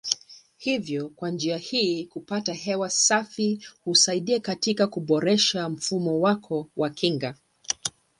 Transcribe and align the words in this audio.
Hivyo 0.57 1.09
kwa 1.09 1.29
njia 1.31 1.57
hii 1.57 2.05
kupata 2.05 2.53
hewa 2.53 2.89
safi 2.89 3.65
husaidia 3.85 4.39
katika 4.39 4.87
kuboresha 4.87 5.69
mfumo 5.69 6.19
wako 6.19 6.69
wa 6.77 6.89
kinga. 6.89 7.35